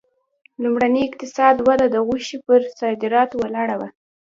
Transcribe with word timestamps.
لومړنۍ 0.61 1.01
اقتصادي 1.05 1.61
وده 1.69 1.85
د 1.89 1.95
غوښې 2.07 2.37
پر 2.45 2.61
صادراتو 2.79 3.35
ولاړه 3.43 3.75
وه. 3.79 3.89